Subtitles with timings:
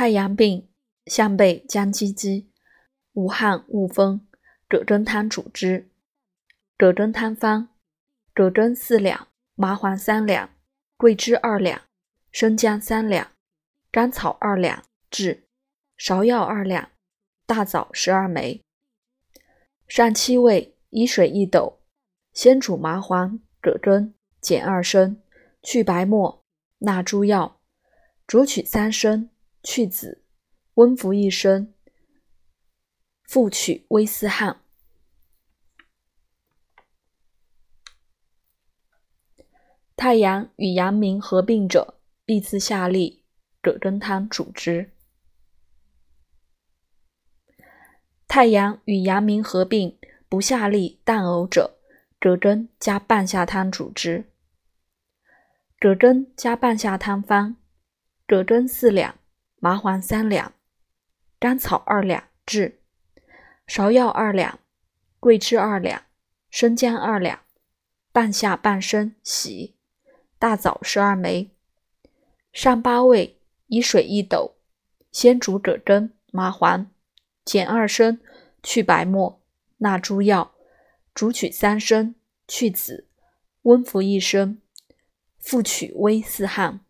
[0.00, 0.66] 太阳病，
[1.04, 2.50] 项背将鸡鸡，
[3.12, 4.26] 无汗恶风，
[4.66, 5.90] 葛根汤主之。
[6.78, 7.68] 葛根汤方：
[8.32, 10.56] 葛根四两，麻黄三两，
[10.96, 11.82] 桂枝二两，
[12.32, 13.32] 生姜三两，
[13.90, 15.46] 甘草二两炙，
[15.98, 16.92] 芍药二两，
[17.44, 18.62] 大枣十二枚。
[19.86, 21.82] 上七味，以水一斗，
[22.32, 25.20] 先煮麻黄、葛根，减二升，
[25.62, 26.42] 去白沫，
[26.78, 27.60] 纳诸药，
[28.26, 29.28] 煮取三升。
[29.62, 30.24] 去子，
[30.74, 31.74] 温服一升，
[33.24, 34.62] 复取微斯汗。
[39.94, 43.22] 太阳与阳明合并者，必自下利，
[43.60, 44.92] 葛根汤主之。
[48.26, 49.98] 太阳与阳明合并
[50.28, 51.78] 不下利淡呕者，
[52.18, 54.32] 葛根加半夏汤主之。
[55.78, 57.56] 葛根加半夏汤方：
[58.26, 59.19] 葛根四两。
[59.62, 60.54] 麻黄三两，
[61.38, 62.80] 甘草二两炙，
[63.66, 64.58] 芍药二两，
[65.18, 66.04] 桂枝二两，
[66.48, 67.40] 生姜二两，
[68.10, 69.76] 半夏半升洗，
[70.38, 71.50] 大枣十二枚。
[72.54, 74.56] 上八味，以水一斗，
[75.12, 76.90] 先煮葛根、麻黄，
[77.44, 78.18] 减二升，
[78.62, 79.42] 去白沫，
[79.76, 80.54] 纳诸药，
[81.12, 82.14] 煮取三升，
[82.48, 83.06] 去籽，
[83.62, 84.62] 温服一升，
[85.38, 86.80] 复取微四汗。